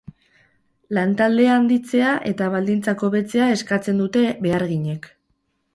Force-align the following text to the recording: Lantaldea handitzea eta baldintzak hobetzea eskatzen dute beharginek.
Lantaldea 0.97 1.51
handitzea 1.57 2.15
eta 2.31 2.49
baldintzak 2.57 3.07
hobetzea 3.09 3.53
eskatzen 3.59 4.05
dute 4.05 4.27
beharginek. 4.49 5.13